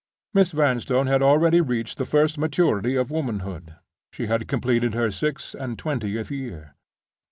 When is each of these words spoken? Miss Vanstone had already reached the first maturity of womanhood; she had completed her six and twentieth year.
Miss 0.33 0.51
Vanstone 0.51 1.05
had 1.05 1.21
already 1.21 1.61
reached 1.61 1.99
the 1.99 2.07
first 2.09 2.39
maturity 2.39 2.95
of 2.95 3.11
womanhood; 3.11 3.75
she 4.11 4.25
had 4.25 4.47
completed 4.47 4.95
her 4.95 5.11
six 5.11 5.53
and 5.53 5.77
twentieth 5.77 6.31
year. 6.31 6.73